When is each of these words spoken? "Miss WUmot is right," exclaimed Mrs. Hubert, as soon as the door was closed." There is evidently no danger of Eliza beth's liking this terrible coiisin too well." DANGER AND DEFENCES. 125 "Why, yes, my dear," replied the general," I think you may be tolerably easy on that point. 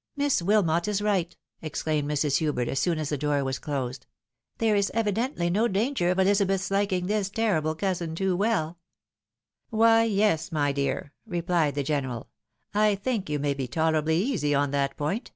"Miss 0.16 0.42
WUmot 0.42 0.88
is 0.88 1.00
right," 1.00 1.36
exclaimed 1.62 2.10
Mrs. 2.10 2.38
Hubert, 2.38 2.66
as 2.66 2.80
soon 2.80 2.98
as 2.98 3.10
the 3.10 3.16
door 3.16 3.44
was 3.44 3.60
closed." 3.60 4.06
There 4.58 4.74
is 4.74 4.90
evidently 4.92 5.50
no 5.50 5.68
danger 5.68 6.10
of 6.10 6.18
Eliza 6.18 6.46
beth's 6.46 6.72
liking 6.72 7.06
this 7.06 7.30
terrible 7.30 7.76
coiisin 7.76 8.16
too 8.16 8.34
well." 8.34 8.76
DANGER 9.70 9.84
AND 9.84 10.10
DEFENCES. 10.18 10.50
125 10.50 10.58
"Why, 10.58 10.66
yes, 10.66 10.66
my 10.66 10.72
dear," 10.72 11.12
replied 11.26 11.76
the 11.76 11.84
general," 11.86 12.26
I 12.74 12.96
think 12.96 13.30
you 13.30 13.38
may 13.38 13.54
be 13.54 13.68
tolerably 13.68 14.18
easy 14.20 14.52
on 14.52 14.72
that 14.72 14.96
point. 14.96 15.30